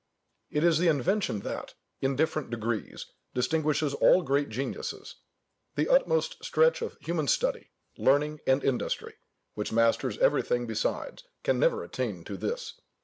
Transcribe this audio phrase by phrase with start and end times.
[0.49, 3.05] It is the invention that, in different degrees,
[3.35, 5.17] distinguishes all great geniuses:
[5.75, 9.13] the utmost stretch of human study, learning, and industry,
[9.53, 12.81] which masters everything besides, can never attain to this.